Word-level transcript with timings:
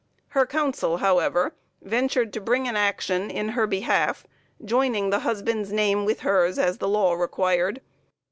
Her 0.29 0.47
counsel, 0.47 0.97
however, 0.97 1.53
ventured 1.83 2.33
to 2.33 2.41
bring 2.41 2.67
an 2.67 2.75
action 2.75 3.29
in 3.29 3.49
her 3.49 3.67
behalf, 3.67 4.25
joining 4.65 5.11
the 5.11 5.19
husband's 5.19 5.71
name 5.71 6.05
with 6.05 6.21
hers, 6.21 6.57
as 6.57 6.79
the 6.79 6.87
law 6.87 7.13
required. 7.13 7.81